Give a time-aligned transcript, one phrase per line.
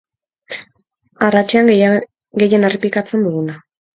[1.27, 1.69] Arratsean
[2.45, 3.59] gehien errepikatzen duguna.